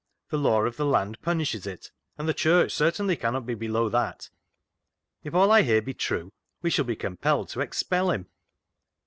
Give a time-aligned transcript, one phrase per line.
[0.29, 3.87] The law of the land punishes it, and the Church certainly can not be below
[3.89, 4.31] that.
[5.23, 8.25] If all I hear be true, we shall be compelled to expel him."